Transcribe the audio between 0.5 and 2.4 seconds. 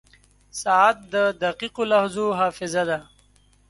•ساعت د دقیقو لحظو